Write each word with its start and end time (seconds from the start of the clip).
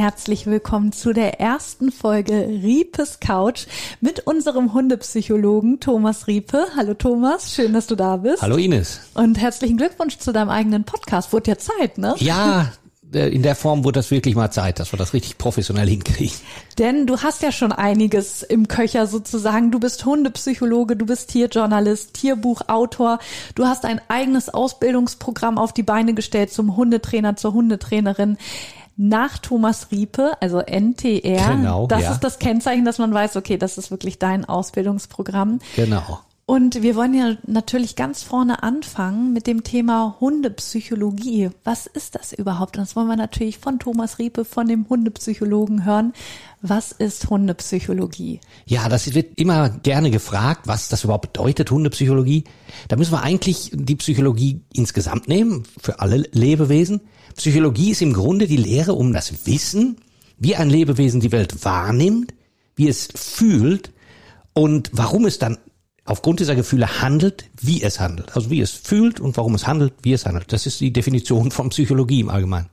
Herzlich 0.00 0.46
willkommen 0.46 0.92
zu 0.92 1.12
der 1.12 1.40
ersten 1.40 1.92
Folge 1.92 2.32
Riepes 2.32 3.20
Couch 3.20 3.66
mit 4.00 4.20
unserem 4.26 4.72
Hundepsychologen 4.72 5.78
Thomas 5.78 6.26
Riepe. 6.26 6.68
Hallo 6.74 6.94
Thomas, 6.94 7.54
schön, 7.54 7.74
dass 7.74 7.86
du 7.86 7.96
da 7.96 8.16
bist. 8.16 8.40
Hallo 8.40 8.56
Ines. 8.56 9.00
Und 9.12 9.38
herzlichen 9.38 9.76
Glückwunsch 9.76 10.16
zu 10.16 10.32
deinem 10.32 10.48
eigenen 10.48 10.84
Podcast. 10.84 11.34
Wurde 11.34 11.50
ja 11.50 11.58
Zeit, 11.58 11.98
ne? 11.98 12.14
Ja, 12.16 12.72
in 13.12 13.42
der 13.42 13.54
Form 13.56 13.84
wurde 13.84 13.98
das 13.98 14.10
wirklich 14.10 14.36
mal 14.36 14.50
Zeit, 14.50 14.78
dass 14.78 14.92
wir 14.92 14.98
das 14.98 15.12
richtig 15.12 15.36
professionell 15.36 15.88
hinkriegen. 15.88 16.36
Denn 16.78 17.06
du 17.06 17.18
hast 17.18 17.42
ja 17.42 17.52
schon 17.52 17.72
einiges 17.72 18.42
im 18.42 18.68
Köcher 18.68 19.06
sozusagen. 19.06 19.70
Du 19.70 19.80
bist 19.80 20.06
Hundepsychologe, 20.06 20.96
du 20.96 21.04
bist 21.04 21.28
Tierjournalist, 21.30 22.14
Tierbuchautor. 22.14 23.18
Du 23.54 23.66
hast 23.66 23.84
ein 23.84 24.00
eigenes 24.08 24.48
Ausbildungsprogramm 24.48 25.58
auf 25.58 25.74
die 25.74 25.82
Beine 25.82 26.14
gestellt 26.14 26.52
zum 26.52 26.76
Hundetrainer, 26.76 27.36
zur 27.36 27.52
Hundetrainerin 27.52 28.38
nach 29.02 29.38
Thomas 29.38 29.90
Riepe, 29.90 30.34
also 30.42 30.60
NTR. 30.60 31.56
Genau, 31.56 31.86
das 31.86 32.02
ja. 32.02 32.12
ist 32.12 32.20
das 32.20 32.38
Kennzeichen, 32.38 32.84
dass 32.84 32.98
man 32.98 33.14
weiß, 33.14 33.36
okay, 33.36 33.56
das 33.56 33.78
ist 33.78 33.90
wirklich 33.90 34.18
dein 34.18 34.44
Ausbildungsprogramm. 34.44 35.60
Genau. 35.74 36.20
Und 36.50 36.82
wir 36.82 36.96
wollen 36.96 37.14
ja 37.14 37.36
natürlich 37.46 37.94
ganz 37.94 38.24
vorne 38.24 38.64
anfangen 38.64 39.32
mit 39.32 39.46
dem 39.46 39.62
Thema 39.62 40.16
Hundepsychologie. 40.18 41.50
Was 41.62 41.86
ist 41.86 42.16
das 42.16 42.32
überhaupt? 42.32 42.76
Und 42.76 42.82
das 42.82 42.96
wollen 42.96 43.06
wir 43.06 43.14
natürlich 43.14 43.58
von 43.58 43.78
Thomas 43.78 44.18
Riepe, 44.18 44.44
von 44.44 44.66
dem 44.66 44.88
Hundepsychologen 44.88 45.84
hören. 45.84 46.12
Was 46.60 46.90
ist 46.90 47.30
Hundepsychologie? 47.30 48.40
Ja, 48.66 48.88
das 48.88 49.14
wird 49.14 49.38
immer 49.38 49.68
gerne 49.68 50.10
gefragt, 50.10 50.66
was 50.66 50.88
das 50.88 51.04
überhaupt 51.04 51.32
bedeutet, 51.32 51.70
Hundepsychologie. 51.70 52.42
Da 52.88 52.96
müssen 52.96 53.12
wir 53.12 53.22
eigentlich 53.22 53.70
die 53.72 53.94
Psychologie 53.94 54.60
insgesamt 54.72 55.28
nehmen, 55.28 55.62
für 55.80 56.00
alle 56.00 56.16
Lebewesen. 56.32 57.00
Psychologie 57.36 57.92
ist 57.92 58.02
im 58.02 58.12
Grunde 58.12 58.48
die 58.48 58.56
Lehre 58.56 58.94
um 58.94 59.12
das 59.12 59.46
Wissen, 59.46 59.98
wie 60.36 60.56
ein 60.56 60.68
Lebewesen 60.68 61.20
die 61.20 61.30
Welt 61.30 61.64
wahrnimmt, 61.64 62.34
wie 62.74 62.88
es 62.88 63.06
fühlt 63.14 63.92
und 64.52 64.90
warum 64.92 65.26
es 65.26 65.38
dann 65.38 65.58
aufgrund 66.04 66.40
dieser 66.40 66.54
Gefühle 66.54 67.00
handelt, 67.00 67.44
wie 67.60 67.82
es 67.82 68.00
handelt. 68.00 68.34
Also 68.36 68.50
wie 68.50 68.60
es 68.60 68.72
fühlt 68.72 69.20
und 69.20 69.36
warum 69.36 69.54
es 69.54 69.66
handelt, 69.66 69.92
wie 70.02 70.12
es 70.12 70.26
handelt. 70.26 70.52
Das 70.52 70.66
ist 70.66 70.80
die 70.80 70.92
Definition 70.92 71.50
von 71.50 71.70
Psychologie 71.70 72.20
im 72.20 72.30
Allgemeinen. 72.30 72.66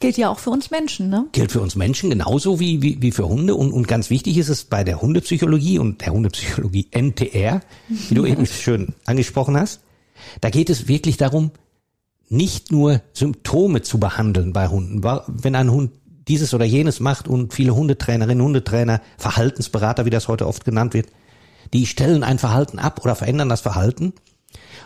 Gilt 0.00 0.16
ja 0.16 0.30
auch 0.30 0.38
für 0.38 0.48
uns 0.48 0.70
Menschen, 0.70 1.10
ne? 1.10 1.26
Gilt 1.32 1.52
für 1.52 1.60
uns 1.60 1.76
Menschen 1.76 2.08
genauso 2.08 2.58
wie, 2.58 2.80
wie, 2.80 3.02
wie 3.02 3.12
für 3.12 3.28
Hunde. 3.28 3.54
Und, 3.54 3.70
und 3.72 3.86
ganz 3.86 4.08
wichtig 4.08 4.38
ist 4.38 4.48
es 4.48 4.64
bei 4.64 4.82
der 4.82 5.02
Hundepsychologie 5.02 5.78
und 5.78 6.00
der 6.00 6.14
Hundepsychologie 6.14 6.88
NTR, 6.90 7.60
wie 8.08 8.14
du 8.14 8.24
eben 8.24 8.46
schön 8.46 8.94
angesprochen 9.04 9.58
hast. 9.58 9.80
Da 10.40 10.48
geht 10.48 10.70
es 10.70 10.88
wirklich 10.88 11.18
darum, 11.18 11.50
nicht 12.30 12.72
nur 12.72 13.02
Symptome 13.12 13.82
zu 13.82 14.00
behandeln 14.00 14.54
bei 14.54 14.68
Hunden. 14.68 15.02
Wenn 15.02 15.54
ein 15.54 15.70
Hund 15.70 15.92
dieses 16.28 16.54
oder 16.54 16.64
jenes 16.64 17.00
macht 17.00 17.28
und 17.28 17.52
viele 17.52 17.74
Hundetrainerinnen, 17.74 18.42
Hundetrainer, 18.42 19.02
Verhaltensberater, 19.18 20.06
wie 20.06 20.10
das 20.10 20.28
heute 20.28 20.46
oft 20.46 20.64
genannt 20.64 20.94
wird, 20.94 21.08
die 21.72 21.86
stellen 21.86 22.24
ein 22.24 22.38
Verhalten 22.38 22.78
ab 22.78 23.00
oder 23.04 23.14
verändern 23.14 23.48
das 23.48 23.60
Verhalten. 23.60 24.12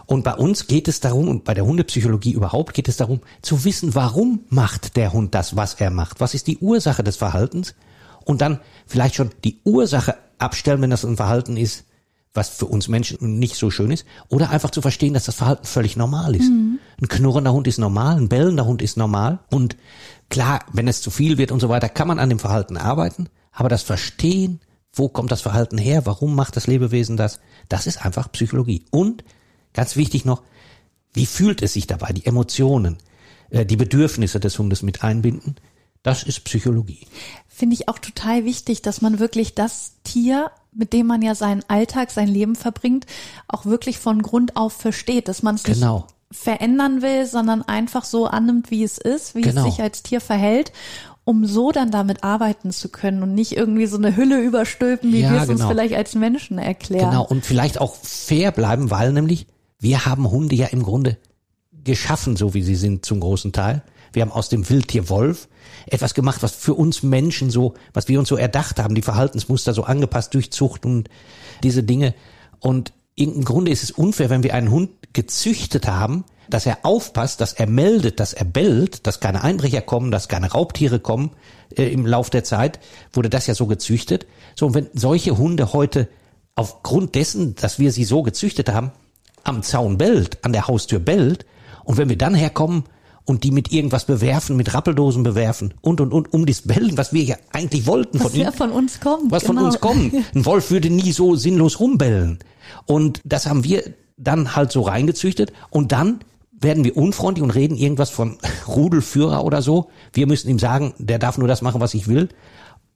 Und 0.07 0.25
bei 0.25 0.35
uns 0.35 0.67
geht 0.67 0.89
es 0.89 1.01
darum, 1.01 1.29
und 1.29 1.45
bei 1.45 1.55
der 1.55 1.65
Hundepsychologie 1.65 2.33
überhaupt 2.33 2.75
geht 2.75 2.89
es 2.89 2.99
darum, 2.99 3.21
zu 3.41 3.65
wissen, 3.65 3.95
warum 3.95 4.41
macht 4.51 4.97
der 4.97 5.13
Hund 5.13 5.35
das, 5.35 5.57
was 5.57 5.75
er 5.75 5.91
macht? 5.91 6.21
Was 6.21 6.35
ist 6.35 6.47
die 6.47 6.59
Ursache 6.59 7.03
des 7.03 7.17
Verhaltens? 7.17 7.75
Und 8.25 8.41
dann 8.41 8.61
vielleicht 8.87 9.15
schon 9.15 9.31
die 9.45 9.61
Ursache 9.65 10.17
abstellen, 10.39 10.83
wenn 10.83 10.91
das 10.91 11.05
ein 11.05 11.17
Verhalten 11.17 11.57
ist, 11.57 11.85
was 12.35 12.49
für 12.49 12.67
uns 12.67 12.89
Menschen 12.89 13.39
nicht 13.39 13.55
so 13.55 13.71
schön 13.71 13.93
ist, 13.93 14.05
oder 14.29 14.51
einfach 14.51 14.71
zu 14.71 14.83
verstehen, 14.83 15.15
dass 15.15 15.25
das 15.25 15.37
Verhalten 15.37 15.65
völlig 15.65 15.97
normal 15.97 16.35
ist. 16.35 16.51
Mhm. 16.51 16.81
Ein 17.01 17.09
knurrender 17.09 17.53
Hund 17.53 17.67
ist 17.69 17.79
normal, 17.79 18.17
ein 18.17 18.29
bellender 18.29 18.67
Hund 18.67 18.83
ist 18.83 18.97
normal. 18.97 19.39
Und 19.51 19.77
klar, 20.31 20.61
wenn 20.73 20.89
es 20.89 21.01
zu 21.01 21.11
viel 21.11 21.39
wird 21.39 21.53
und 21.53 21.61
so 21.61 21.69
weiter, 21.69 21.89
kann 21.89 22.09
man 22.09 22.19
an 22.19 22.29
dem 22.29 22.41
Verhalten 22.41 22.77
arbeiten, 22.77 23.29
aber 23.53 23.69
das 23.69 23.83
Verstehen, 23.83 24.61
wo 24.95 25.09
kommt 25.09 25.33
das 25.33 25.43
Verhalten 25.43 25.79
her, 25.79 26.07
warum 26.07 26.35
macht 26.35 26.57
das 26.57 26.67
Lebewesen 26.67 27.17
das, 27.17 27.41
das 27.69 27.87
ist 27.87 28.05
einfach 28.05 28.31
Psychologie. 28.33 28.85
Und 28.91 29.25
ganz 29.73 29.97
wichtig 29.97 30.25
noch, 30.25 30.43
wie 31.13 31.27
fühlt 31.27 31.63
es 31.63 31.75
sich 31.75 31.87
dabei, 31.87 32.13
die 32.13 32.27
Emotionen, 32.27 32.99
äh, 33.51 33.67
die 33.67 33.77
Bedürfnisse 33.77 34.41
des 34.41 34.59
Hundes 34.59 34.83
mit 34.83 35.03
einbinden, 35.03 35.57
das 36.03 36.23
ist 36.23 36.45
Psychologie. 36.45 37.07
Finde 37.49 37.75
ich 37.75 37.89
auch 37.89 37.99
total 37.99 38.45
wichtig, 38.45 38.83
dass 38.83 39.01
man 39.01 39.19
wirklich 39.19 39.55
das 39.55 39.93
Tier 40.05 40.51
mit 40.75 40.93
dem 40.93 41.07
man 41.07 41.23
ja 41.23 41.35
seinen 41.35 41.63
Alltag, 41.69 42.11
sein 42.11 42.29
Leben 42.29 42.57
verbringt, 42.57 43.07
auch 43.49 43.65
wirklich 43.65 43.99
von 43.99 44.23
Grund 44.23 44.57
auf 44.57 44.73
versteht, 44.73 45.29
dass 45.29 45.43
man 45.43 45.55
es 45.55 45.63
genau. 45.63 45.97
nicht 45.97 46.15
verändern 46.31 47.01
will, 47.03 47.27
sondern 47.27 47.63
einfach 47.63 48.05
so 48.05 48.27
annimmt, 48.27 48.71
wie 48.71 48.83
es 48.83 48.99
ist, 48.99 49.35
wie 49.35 49.43
genau. 49.43 49.67
es 49.67 49.75
sich 49.75 49.83
als 49.83 50.03
Tier 50.03 50.21
verhält, 50.21 50.73
um 51.25 51.47
so 51.47 51.73
dann 51.73 51.91
damit 51.91 52.23
arbeiten 52.23 52.71
zu 52.71 52.89
können 52.91 53.23
und 53.23 53.35
nicht 53.35 53.57
irgendwie 53.57 53.87
so 53.87 53.97
eine 53.97 54.17
Hülle 54.17 54.41
überstülpen, 54.43 55.13
wie 55.13 55.21
ja, 55.21 55.33
wir 55.33 55.41
es 55.41 55.49
genau. 55.49 55.65
uns 55.65 55.73
vielleicht 55.73 55.95
als 55.95 56.15
Menschen 56.15 56.59
erklären. 56.59 57.11
Genau, 57.11 57.25
und 57.25 57.45
vielleicht 57.45 57.81
auch 57.81 57.97
fair 57.97 58.53
bleiben, 58.53 58.91
weil 58.91 59.13
nämlich 59.13 59.47
wir 59.79 60.07
haben 60.07 60.31
Hunde 60.31 60.55
ja 60.55 60.67
im 60.67 60.83
Grunde 60.83 61.19
geschaffen, 61.73 62.37
so 62.37 62.55
wie 62.55 62.63
sie 62.63 62.77
sind 62.77 63.05
zum 63.05 63.21
großen 63.21 63.53
Teil. 63.53 63.83
Wir 64.13 64.23
haben 64.23 64.33
aus 64.33 64.49
dem 64.49 64.69
Wildtier 64.69 65.09
Wolf 65.09 65.49
etwas 65.87 66.15
gemacht, 66.15 66.43
was 66.43 66.53
für 66.53 66.75
uns 66.75 67.03
Menschen 67.03 67.51
so, 67.51 67.75
was 67.93 68.09
wir 68.09 68.19
uns 68.19 68.29
so 68.29 68.37
erdacht 68.37 68.79
haben, 68.79 68.95
die 68.95 69.03
Verhaltensmuster 69.03 69.75
so 69.75 69.85
angepasst 69.85 70.33
durch 70.35 70.53
Zucht 70.53 70.87
und 70.87 71.09
diese 71.63 71.83
Dinge. 71.83 72.15
Und 72.61 72.93
im 73.17 73.45
Grunde 73.45 73.71
ist 73.71 73.83
es 73.83 73.91
unfair, 73.91 74.31
wenn 74.31 74.43
wir 74.43 74.55
einen 74.55 74.71
Hund 74.71 74.91
gezüchtet 75.13 75.87
haben, 75.87 76.25
dass 76.49 76.67
er 76.67 76.79
aufpasst, 76.83 77.41
dass 77.41 77.53
er 77.53 77.67
meldet, 77.67 78.21
dass 78.21 78.33
er 78.33 78.45
bellt, 78.45 79.07
dass 79.07 79.21
keine 79.21 79.43
Einbrecher 79.43 79.81
kommen, 79.81 80.11
dass 80.11 80.29
keine 80.29 80.53
Raubtiere 80.53 81.01
kommen. 81.01 81.31
Äh, 81.77 81.89
Im 81.89 82.07
Lauf 82.07 82.31
der 82.31 82.45
Zeit 82.45 82.81
wurde 83.13 83.31
das 83.31 83.47
ja 83.47 83.55
so 83.55 83.67
gezüchtet. 83.67 84.27
So, 84.55 84.67
und 84.67 84.75
wenn 84.75 84.89
solche 84.95 85.39
Hunde 85.39 85.73
heute 85.73 86.09
aufgrund 86.55 87.15
dessen, 87.15 87.55
dass 87.57 87.79
wir 87.79 87.93
sie 87.93 88.05
so 88.05 88.23
gezüchtet 88.23 88.73
haben, 88.73 88.93
am 89.43 89.63
Zaun 89.63 89.99
bellt, 89.99 90.45
an 90.45 90.53
der 90.53 90.69
Haustür 90.69 90.99
bellt, 90.99 91.47
und 91.85 91.99
wenn 91.99 92.09
wir 92.09 92.19
dann 92.19 92.35
herkommen 92.35 92.85
und 93.25 93.45
die 93.45 93.51
mit 93.51 93.73
irgendwas 93.73 94.05
bewerfen, 94.05 94.57
mit 94.57 94.75
Rappeldosen 94.75 95.23
bewerfen 95.23 95.75
und 95.81 96.01
und 96.01 96.13
und 96.13 96.33
um 96.33 96.47
das 96.47 96.63
Bellen, 96.63 96.97
was 96.97 97.13
wir 97.13 97.23
ja 97.23 97.37
eigentlich 97.53 97.87
wollten 97.87 98.19
was 98.19 98.29
von 98.29 98.35
ihnen, 98.35 98.45
ja 98.45 98.53
von 98.53 98.71
uns 98.71 99.01
kommt. 99.01 99.31
was 99.31 99.45
genau. 99.45 99.61
von 99.61 99.67
uns 99.67 99.81
kommt. 99.81 100.15
Ein 100.35 100.47
Wolf 100.47 100.71
würde 100.71 100.91
nie 100.91 101.13
so 101.13 101.37
sinnlos 101.37 101.81
rumbellen. 101.81 102.39
Und 102.87 103.21
das 103.25 103.47
haben 103.47 103.65
wir 103.65 103.83
dann 104.17 104.55
halt 104.57 104.73
so 104.73 104.83
reingezüchtet 104.83 105.53
und 105.71 105.93
dann 105.93 106.21
werden 106.65 106.83
wir 106.83 106.97
unfreundlich 106.97 107.45
und 107.45 107.51
reden 107.51 107.77
irgendwas 107.77 108.11
von 108.11 108.39
Rudelführer 108.67 109.45
oder 109.45 109.63
so. 109.63 109.91
Wir 110.13 110.27
müssen 110.27 110.49
ihm 110.49 110.59
sagen, 110.59 110.95
der 110.99 111.21
darf 111.21 111.39
nur 111.39 111.47
das 111.49 111.63
machen, 111.63 111.81
was 111.81 111.95
ich 111.95 112.09
will. 112.09 112.29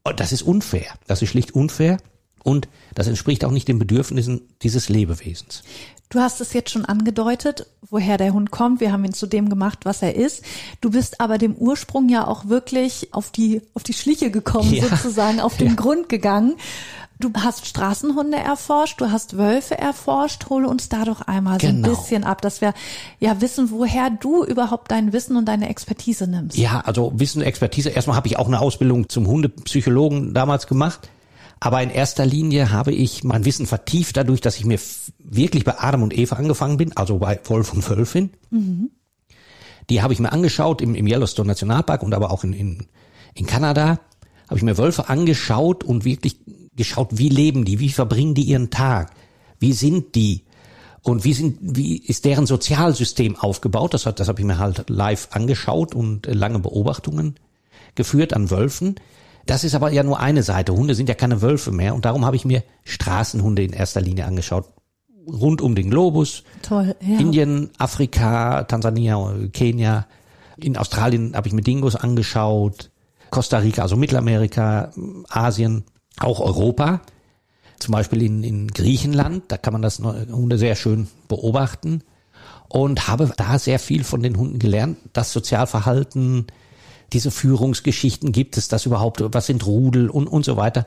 Und 0.03 0.19
das 0.19 0.33
ist 0.33 0.43
unfair. 0.43 0.87
Das 1.07 1.23
ist 1.23 1.29
schlicht 1.29 1.55
unfair 1.55 1.99
und 2.45 2.69
das 2.95 3.07
entspricht 3.07 3.45
auch 3.45 3.51
nicht 3.51 3.69
den 3.69 3.79
Bedürfnissen 3.79 4.43
dieses 4.63 4.89
Lebewesens. 4.89 5.63
Du 6.11 6.21
hast 6.21 6.41
es 6.41 6.55
jetzt 6.55 6.71
schon 6.71 6.87
angedeutet, 6.87 7.67
woher 7.91 8.17
der 8.17 8.33
Hund 8.33 8.51
kommt. 8.51 8.81
Wir 8.81 8.93
haben 8.93 9.05
ihn 9.05 9.13
zu 9.13 9.27
dem 9.27 9.51
gemacht, 9.51 9.81
was 9.85 10.01
er 10.01 10.17
ist. 10.17 10.43
Du 10.81 10.91
bist 10.91 11.21
aber 11.21 11.37
dem 11.37 11.55
Ursprung 11.55 12.09
ja 12.09 12.27
auch 12.27 12.49
wirklich 12.49 13.13
auf 13.13 13.31
die, 13.31 13.61
auf 13.75 13.83
die 13.83 13.93
Schliche 13.93 14.31
gekommen, 14.31 14.73
Ja. 14.75 14.85
sozusagen, 14.89 15.39
auf 15.41 15.59
den 15.59 15.69
Ja. 15.69 15.75
Grund 15.75 16.09
gegangen. 16.09 16.55
Du 17.21 17.31
hast 17.35 17.67
Straßenhunde 17.67 18.39
erforscht, 18.39 19.01
du 19.01 19.11
hast 19.11 19.37
Wölfe 19.37 19.77
erforscht. 19.77 20.49
Hole 20.49 20.67
uns 20.69 20.89
da 20.89 21.05
doch 21.05 21.21
einmal 21.23 21.61
so 21.61 21.67
ein 21.67 21.83
Genau. 21.83 21.89
bisschen 21.95 22.25
ab, 22.25 22.41
dass 22.41 22.61
wir 22.63 22.73
ja 23.21 23.41
wissen, 23.43 23.71
woher 23.71 24.09
du 24.09 24.45
überhaupt 24.45 24.91
dein 24.91 25.13
Wissen 25.13 25.37
und 25.37 25.45
deine 25.47 25.69
Expertise 25.69 26.27
nimmst. 26.27 26.57
Ja, 26.57 26.81
also 26.87 27.13
Wissen, 27.17 27.43
Expertise. 27.43 27.91
Erstmal 27.91 28.17
habe 28.17 28.29
ich 28.29 28.39
auch 28.39 28.47
eine 28.47 28.61
Ausbildung 28.61 29.09
zum 29.11 29.27
Hundepsychologen 29.27 30.33
damals 30.33 30.67
gemacht. 30.69 31.09
Aber 31.61 31.83
in 31.83 31.91
erster 31.91 32.25
Linie 32.25 32.71
habe 32.71 32.93
ich 32.93 33.25
mein 33.25 33.45
Wissen 33.45 33.67
vertieft 33.67 34.17
dadurch, 34.17 34.41
dass 34.41 34.57
ich 34.57 34.65
mir 34.65 34.79
wirklich 35.19 35.65
bei 35.65 35.79
Adam 35.79 36.03
und 36.03 36.17
Eva 36.17 36.37
angefangen 36.37 36.77
bin, 36.77 36.97
also 36.97 37.19
bei 37.19 37.41
Wolf 37.45 37.73
und 37.73 37.89
Wölfin. 37.89 38.31
Die 39.91 40.03
habe 40.03 40.13
ich 40.13 40.21
mir 40.21 40.33
angeschaut 40.33 40.81
im, 40.83 40.95
im 40.95 41.07
Yellowstone 41.07 41.49
Nationalpark 41.49 42.03
und 42.03 42.15
aber 42.15 42.31
auch 42.31 42.45
in, 42.45 42.53
in, 42.53 42.87
in 43.35 43.47
Kanada. 43.47 43.99
Habe 44.49 44.57
ich 44.57 44.63
mir 44.63 44.79
Wölfe 44.79 45.09
angeschaut 45.09 45.83
und 45.85 46.05
wirklich 46.05 46.39
geschaut, 46.77 47.09
wie 47.13 47.29
leben 47.29 47.65
die, 47.65 47.81
wie 47.81 47.91
verbringen 47.91 48.35
die 48.35 48.45
ihren 48.45 48.71
Tag, 48.71 49.13
wie 49.59 49.73
sind 49.73 50.15
die 50.15 50.45
und 51.03 51.25
wie 51.25 51.33
sind, 51.33 51.59
wie 51.61 51.99
ist 51.99 52.25
deren 52.25 52.47
Sozialsystem 52.47 53.37
aufgebaut. 53.37 53.95
Das 53.95 54.07
hat, 54.07 54.21
das 54.21 54.29
habe 54.29 54.41
ich 54.41 54.47
mir 54.47 54.59
halt 54.59 54.89
live 54.89 55.29
angeschaut 55.33 55.95
und 55.95 56.27
lange 56.27 56.61
Beobachtungen 56.61 57.35
geführt 57.95 58.33
an 58.33 58.51
Wölfen. 58.51 58.97
Das 59.49 59.65
ist 59.65 59.75
aber 59.75 59.91
ja 59.91 60.03
nur 60.03 60.21
eine 60.21 60.43
Seite. 60.43 60.75
Hunde 60.75 60.95
sind 60.95 61.09
ja 61.09 61.15
keine 61.15 61.41
Wölfe 61.41 61.73
mehr 61.73 61.95
und 61.95 62.05
darum 62.05 62.27
habe 62.27 62.37
ich 62.37 62.45
mir 62.45 62.63
Straßenhunde 62.85 63.63
in 63.63 63.73
erster 63.73 64.03
Linie 64.03 64.27
angeschaut. 64.27 64.67
rund 65.27 65.63
um 65.63 65.75
den 65.75 65.89
Globus. 65.89 66.43
Toll, 66.61 66.95
ja. 67.01 67.19
Indien, 67.19 67.71
Afrika, 67.79 68.65
Tansania, 68.65 69.35
Kenia. 69.55 70.07
In 70.59 70.77
Australien 70.77 71.35
habe 71.35 71.49
ich 71.49 71.55
mir 71.55 71.63
Dingos 71.63 71.97
angeschaut. 71.97 72.91
Costa 73.31 73.59
Rica, 73.59 73.81
also 73.81 73.97
Mittelamerika, 73.97 74.91
Asien, 75.31 75.85
auch 76.19 76.41
Europa. 76.41 77.01
Zum 77.79 77.93
Beispiel 77.93 78.21
in, 78.21 78.43
in 78.43 78.69
Griechenland, 78.69 79.45
da 79.49 79.57
kann 79.57 79.73
man 79.73 79.81
das 79.81 79.99
Hunde 79.99 80.59
sehr 80.59 80.77
schön 80.77 81.09
beobachten. 81.29 82.03
Und 82.69 83.09
habe 83.09 83.33
da 83.35 83.59
sehr 83.59 83.79
viel 83.79 84.05
von 84.05 84.23
den 84.23 84.37
Hunden 84.37 84.59
gelernt. 84.59 84.99
Das 85.15 85.33
Sozialverhalten, 85.33 86.49
diese 87.13 87.31
Führungsgeschichten 87.31 88.33
gibt 88.33 88.57
es 88.57 88.69
das 88.69 88.87
überhaupt, 88.87 89.23
was 89.23 89.47
sind 89.47 89.67
Rudel 89.67 90.11
und, 90.11 90.27
und 90.27 90.45
so 90.45 90.57
weiter. 90.57 90.87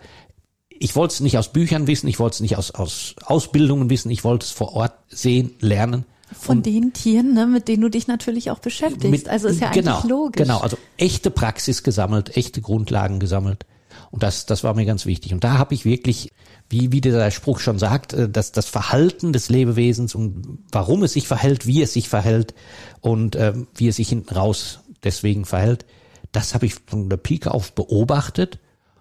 Ich 0.70 0.96
wollte 0.96 1.14
es 1.14 1.20
nicht 1.20 1.38
aus 1.38 1.52
Büchern 1.52 1.88
wissen, 1.88 2.08
ich 2.08 2.20
wollte 2.20 2.36
es 2.36 2.40
nicht 2.40 2.58
aus, 2.58 2.72
aus 2.72 3.16
Ausbildungen 3.24 3.90
wissen, 3.90 4.10
ich 4.10 4.24
wollte 4.24 4.46
es 4.46 4.52
vor 4.52 4.74
Ort 4.74 4.94
sehen, 5.10 5.56
lernen. 5.60 6.06
Von 6.32 6.58
und 6.58 6.66
den 6.66 6.94
Tieren, 6.94 7.34
ne, 7.34 7.46
mit 7.46 7.68
denen 7.68 7.82
du 7.82 7.90
dich 7.90 8.08
natürlich 8.08 8.52
auch 8.52 8.60
beschäftigst. 8.60 9.10
Mit, 9.10 9.30
also 9.30 9.50
ist 9.50 9.60
ja 9.60 9.72
genau, 9.72 9.98
eigentlich 9.98 10.10
logisch. 10.10 10.42
Genau, 10.42 10.60
also 10.60 10.78
echte 10.98 11.30
Praxis 11.30 11.84
gesammelt, 11.84 12.38
echte 12.38 12.62
Grundlagen 12.62 13.20
gesammelt. 13.20 13.66
Und 14.12 14.24
das, 14.24 14.46
das 14.46 14.64
war 14.64 14.74
mir 14.74 14.86
ganz 14.86 15.06
wichtig. 15.06 15.34
Und 15.34 15.44
da 15.44 15.58
habe 15.58 15.74
ich 15.74 15.86
wirklich, 15.86 16.32
wie, 16.70 16.92
wie 16.92 17.02
der 17.02 17.32
Spruch 17.32 17.60
schon 17.60 17.80
sagt, 17.80 18.14
äh, 18.14 18.30
dass 18.30 18.52
das 18.52 18.68
Verhalten 18.68 19.34
des 19.34 19.50
Lebewesens 19.50 20.16
und 20.16 20.60
warum 20.72 21.04
es 21.04 21.14
sich 21.14 21.28
verhält, 21.28 21.68
wie 21.68 21.82
es 21.82 21.94
sich 21.94 22.08
verhält 22.10 22.54
und 23.02 23.36
äh, 23.36 23.54
wie 23.76 23.88
es 23.88 23.98
sich 23.98 24.10
hinten 24.10 24.34
raus 24.34 24.80
deswegen 25.04 25.46
verhält, 25.46 25.86
das 26.32 26.54
habe 26.54 26.66
ich 26.66 26.76
von 26.86 27.10
der 27.10 27.18
Pike 27.18 27.52
auf 27.52 27.74
beobachtet 27.74 28.60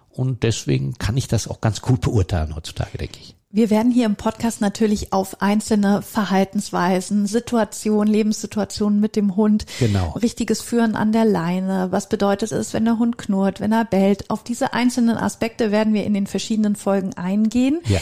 und 0.09 0.43
deswegen 0.43 0.95
kann 0.95 1.17
ich 1.17 1.27
das 1.27 1.47
auch 1.47 1.61
ganz 1.61 1.81
gut 1.81 2.01
beurteilen 2.01 2.55
heutzutage, 2.55 2.97
denke 2.97 3.19
ich. 3.19 3.35
Wir 3.53 3.69
werden 3.69 3.91
hier 3.91 4.05
im 4.05 4.15
Podcast 4.15 4.61
natürlich 4.61 5.11
auf 5.11 5.41
einzelne 5.41 6.01
Verhaltensweisen, 6.01 7.27
Situationen, 7.27 8.07
Lebenssituationen 8.07 9.01
mit 9.01 9.17
dem 9.17 9.35
Hund, 9.35 9.65
genau. 9.77 10.11
richtiges 10.11 10.61
Führen 10.61 10.95
an 10.95 11.11
der 11.11 11.25
Leine, 11.25 11.89
was 11.91 12.07
bedeutet 12.07 12.53
es, 12.53 12.73
wenn 12.73 12.85
der 12.85 12.97
Hund 12.97 13.17
knurrt, 13.17 13.59
wenn 13.59 13.73
er 13.73 13.83
bellt. 13.83 14.29
Auf 14.29 14.45
diese 14.45 14.71
einzelnen 14.71 15.17
Aspekte 15.17 15.69
werden 15.69 15.93
wir 15.93 16.05
in 16.05 16.13
den 16.13 16.27
verschiedenen 16.27 16.77
Folgen 16.77 17.13
eingehen. 17.15 17.81
Ja. 17.87 17.99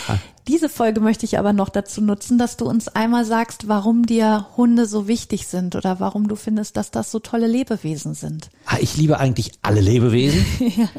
Diese 0.49 0.67
Folge 0.67 0.99
möchte 0.99 1.27
ich 1.27 1.37
aber 1.37 1.53
noch 1.53 1.69
dazu 1.69 2.01
nutzen, 2.01 2.39
dass 2.39 2.57
du 2.57 2.65
uns 2.65 2.87
einmal 2.87 3.23
sagst, 3.23 3.67
warum 3.67 4.07
dir 4.07 4.47
Hunde 4.57 4.87
so 4.87 5.07
wichtig 5.07 5.45
sind 5.45 5.75
oder 5.75 5.99
warum 5.99 6.27
du 6.27 6.35
findest, 6.35 6.75
dass 6.75 6.89
das 6.89 7.11
so 7.11 7.19
tolle 7.19 7.45
Lebewesen 7.45 8.15
sind. 8.15 8.49
Ah, 8.65 8.77
ich 8.81 8.97
liebe 8.97 9.19
eigentlich 9.19 9.51
alle 9.61 9.79
Lebewesen. 9.79 10.43
ja. 10.59 10.89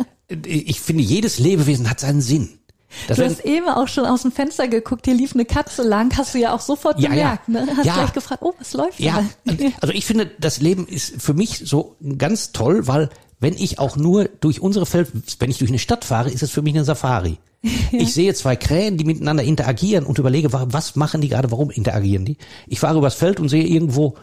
Ich 0.46 0.80
finde, 0.80 1.02
jedes 1.02 1.40
Lebewesen 1.40 1.90
hat 1.90 1.98
seinen 1.98 2.20
Sinn. 2.20 2.60
Das 3.08 3.16
du 3.16 3.24
hast 3.24 3.44
eben 3.44 3.68
auch 3.68 3.88
schon 3.88 4.06
aus 4.06 4.22
dem 4.22 4.30
Fenster 4.30 4.68
geguckt, 4.68 5.06
hier 5.06 5.14
lief 5.14 5.34
eine 5.34 5.44
Katze 5.44 5.82
lang, 5.82 6.16
hast 6.16 6.32
du 6.34 6.38
ja 6.38 6.54
auch 6.54 6.60
sofort 6.60 7.00
ja, 7.00 7.08
gemerkt, 7.08 7.48
ja. 7.48 7.64
ne? 7.64 7.72
Hast 7.76 7.86
ja. 7.86 7.94
gleich 7.94 8.12
gefragt, 8.12 8.42
oh, 8.44 8.54
was 8.56 8.72
läuft 8.72 9.00
ja. 9.00 9.24
da? 9.44 9.52
Also 9.80 9.92
ich 9.92 10.06
finde, 10.06 10.30
das 10.38 10.60
Leben 10.60 10.86
ist 10.86 11.20
für 11.20 11.34
mich 11.34 11.62
so 11.64 11.96
ganz 12.18 12.52
toll, 12.52 12.86
weil 12.86 13.10
wenn 13.40 13.54
ich 13.54 13.78
auch 13.78 13.96
nur 13.96 14.26
durch 14.40 14.60
unsere 14.60 14.86
Feld, 14.86 15.08
wenn 15.38 15.50
ich 15.50 15.58
durch 15.58 15.70
eine 15.70 15.78
Stadt 15.78 16.04
fahre, 16.04 16.30
ist 16.30 16.42
es 16.42 16.50
für 16.50 16.62
mich 16.62 16.74
eine 16.74 16.84
Safari. 16.84 17.38
Ja. 17.92 17.98
Ich 17.98 18.14
sehe 18.14 18.32
zwei 18.34 18.54
Krähen, 18.54 18.96
die 18.96 19.04
miteinander 19.04 19.42
interagieren 19.42 20.06
und 20.06 20.18
überlege, 20.18 20.52
was 20.52 20.94
machen 20.94 21.20
die 21.20 21.28
gerade, 21.28 21.50
warum 21.50 21.70
interagieren 21.70 22.24
die? 22.24 22.36
Ich 22.68 22.78
fahre 22.78 22.96
übers 22.96 23.16
Feld 23.16 23.40
und 23.40 23.48
sehe 23.48 23.66
irgendwo 23.66 24.14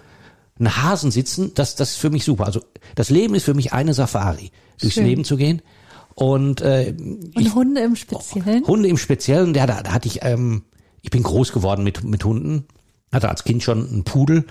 einen 0.57 0.81
Hasen 0.81 1.11
sitzen, 1.11 1.51
das, 1.53 1.75
das 1.75 1.91
ist 1.91 1.97
für 1.97 2.09
mich 2.09 2.23
super. 2.23 2.45
Also 2.45 2.61
das 2.95 3.09
Leben 3.09 3.35
ist 3.35 3.43
für 3.43 3.53
mich 3.53 3.73
eine 3.73 3.93
Safari, 3.93 4.51
durchs 4.79 4.95
Schön. 4.95 5.05
Leben 5.05 5.23
zu 5.25 5.35
gehen. 5.35 5.61
Und, 6.15 6.61
äh, 6.61 6.95
und 6.97 7.37
ich, 7.37 7.53
Hunde 7.53 7.81
im 7.81 7.95
Speziellen? 7.95 8.65
Hunde 8.65 8.87
im 8.87 8.97
Speziellen, 8.97 9.53
ja, 9.53 9.67
da, 9.67 9.83
da 9.83 9.91
hatte 9.91 10.07
ich, 10.07 10.23
ähm, 10.23 10.63
ich 11.01 11.11
bin 11.11 11.21
groß 11.21 11.51
geworden 11.51 11.83
mit, 11.83 12.03
mit 12.03 12.23
Hunden, 12.23 12.65
hatte 13.11 13.29
als 13.29 13.43
Kind 13.43 13.61
schon 13.61 13.87
einen 13.87 14.03
Pudel 14.03 14.45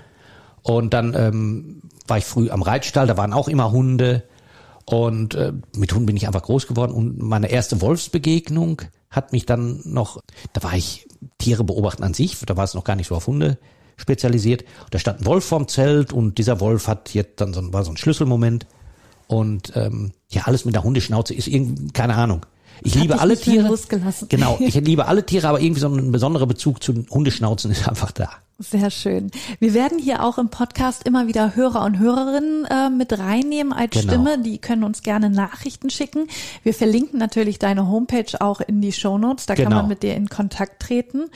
und 0.62 0.94
dann 0.94 1.14
ähm, 1.14 1.82
war 2.06 2.18
ich 2.18 2.24
früh 2.24 2.50
am 2.50 2.62
Reitstall, 2.62 3.06
da 3.06 3.16
waren 3.16 3.32
auch 3.32 3.48
immer 3.48 3.72
Hunde 3.72 4.22
und 4.88 5.34
äh, 5.34 5.52
mit 5.76 5.92
Hunden 5.92 6.06
bin 6.06 6.16
ich 6.16 6.26
einfach 6.26 6.42
groß 6.42 6.66
geworden 6.66 6.92
und 6.92 7.20
meine 7.20 7.50
erste 7.50 7.80
Wolfsbegegnung 7.80 8.82
hat 9.10 9.32
mich 9.32 9.46
dann 9.46 9.80
noch, 9.84 10.20
da 10.52 10.62
war 10.62 10.74
ich 10.74 11.08
Tiere 11.38 11.64
beobachten 11.64 12.04
an 12.04 12.14
sich, 12.14 12.38
da 12.46 12.56
war 12.56 12.64
es 12.64 12.74
noch 12.74 12.84
gar 12.84 12.96
nicht 12.96 13.08
so 13.08 13.16
auf 13.16 13.26
Hunde 13.26 13.58
spezialisiert. 13.96 14.64
Da 14.90 14.98
stand 14.98 15.20
ein 15.20 15.26
Wolf 15.26 15.44
vorm 15.44 15.68
Zelt 15.68 16.12
und 16.12 16.38
dieser 16.38 16.60
Wolf 16.60 16.86
hat 16.86 17.14
jetzt 17.14 17.40
dann 17.40 17.54
so, 17.54 17.72
war 17.72 17.84
so 17.84 17.90
ein 17.90 17.96
Schlüsselmoment 17.96 18.66
und 19.26 19.72
ähm, 19.74 20.12
ja, 20.28 20.42
alles 20.42 20.64
mit 20.64 20.74
der 20.74 20.84
Hundeschnauze 20.84 21.34
ist 21.34 21.48
irgendwie, 21.48 21.88
keine 21.88 22.14
Ahnung. 22.14 22.46
Ich 22.82 22.94
Hat 22.94 23.02
liebe 23.02 23.20
alle 23.20 23.36
Tiere. 23.36 23.68
Genau, 24.28 24.58
ich 24.60 24.74
liebe 24.74 25.06
alle 25.06 25.24
Tiere, 25.24 25.48
aber 25.48 25.60
irgendwie 25.60 25.80
so 25.80 25.88
ein 25.88 26.12
besonderer 26.12 26.46
Bezug 26.46 26.82
zu 26.82 26.94
Hundeschnauzen 27.10 27.70
ist 27.70 27.88
einfach 27.88 28.12
da. 28.12 28.30
Sehr 28.58 28.90
schön. 28.90 29.30
Wir 29.60 29.74
werden 29.74 29.98
hier 29.98 30.24
auch 30.24 30.38
im 30.38 30.48
Podcast 30.48 31.06
immer 31.06 31.26
wieder 31.26 31.54
Hörer 31.54 31.84
und 31.84 31.98
Hörerinnen 31.98 32.64
äh, 32.64 32.88
mit 32.88 33.18
reinnehmen 33.18 33.74
als 33.74 33.90
genau. 33.90 34.14
Stimme. 34.14 34.38
Die 34.38 34.56
können 34.56 34.82
uns 34.82 35.02
gerne 35.02 35.28
Nachrichten 35.28 35.90
schicken. 35.90 36.26
Wir 36.62 36.72
verlinken 36.72 37.18
natürlich 37.18 37.58
deine 37.58 37.86
Homepage 37.86 38.40
auch 38.40 38.62
in 38.62 38.80
die 38.80 38.92
Show 38.92 39.18
Notes. 39.18 39.44
Da 39.44 39.54
genau. 39.54 39.68
kann 39.68 39.78
man 39.78 39.88
mit 39.88 40.02
dir 40.02 40.14
in 40.14 40.30
Kontakt 40.30 40.80
treten. 40.80 41.26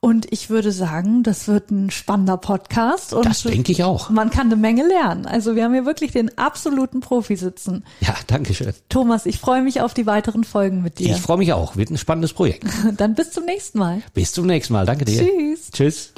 Und 0.00 0.26
ich 0.32 0.50
würde 0.50 0.72
sagen, 0.72 1.22
das 1.22 1.46
wird 1.46 1.70
ein 1.70 1.92
spannender 1.92 2.38
Podcast. 2.38 3.14
Und 3.14 3.24
das 3.24 3.44
denke 3.44 3.70
ich 3.70 3.84
auch. 3.84 4.10
Man 4.10 4.30
kann 4.30 4.48
eine 4.48 4.56
Menge 4.56 4.84
lernen. 4.84 5.26
Also 5.26 5.54
wir 5.54 5.62
haben 5.62 5.74
hier 5.74 5.86
wirklich 5.86 6.10
den 6.10 6.36
absoluten 6.38 6.98
Profi 6.98 7.36
sitzen. 7.36 7.84
Ja, 8.00 8.16
danke 8.26 8.52
schön. 8.52 8.74
Thomas, 8.88 9.26
ich 9.26 9.38
freue 9.38 9.62
mich 9.62 9.80
auf 9.80 9.94
die 9.94 10.06
weiteren 10.06 10.42
Folgen 10.42 10.82
mit 10.82 10.98
dir. 10.98 11.14
Ich 11.14 11.20
freue 11.20 11.38
mich 11.38 11.52
auch. 11.52 11.76
Wird 11.76 11.90
ein 11.90 11.98
spannendes 11.98 12.32
Projekt. 12.32 12.64
Dann 12.96 13.14
bis 13.14 13.30
zum 13.30 13.44
nächsten 13.44 13.78
Mal. 13.78 14.02
Bis 14.12 14.32
zum 14.32 14.46
nächsten 14.46 14.72
Mal. 14.72 14.86
Danke 14.86 15.04
dir. 15.04 15.24
Tschüss. 15.24 15.70
Tschüss. 15.70 16.12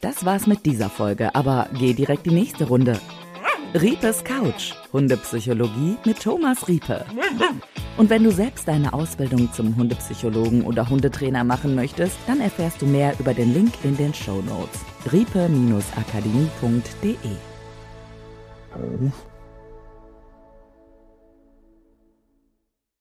Das 0.00 0.24
war's 0.24 0.46
mit 0.46 0.64
dieser 0.64 0.88
Folge, 0.88 1.34
aber 1.34 1.68
geh 1.76 1.92
direkt 1.92 2.26
die 2.26 2.30
nächste 2.30 2.68
Runde. 2.68 3.00
Riepes 3.74 4.22
Couch, 4.22 4.74
Hundepsychologie 4.92 5.96
mit 6.04 6.22
Thomas 6.22 6.68
Riepe. 6.68 7.04
Und 7.96 8.08
wenn 8.08 8.22
du 8.22 8.30
selbst 8.30 8.68
deine 8.68 8.92
Ausbildung 8.92 9.52
zum 9.52 9.76
Hundepsychologen 9.76 10.62
oder 10.62 10.88
Hundetrainer 10.88 11.42
machen 11.42 11.74
möchtest, 11.74 12.16
dann 12.28 12.40
erfährst 12.40 12.80
du 12.80 12.86
mehr 12.86 13.12
über 13.18 13.34
den 13.34 13.52
Link 13.52 13.72
in 13.82 13.96
den 13.96 14.14
Show 14.14 14.40
Notes. 14.42 14.78
riepe-akademie.de 15.12 17.16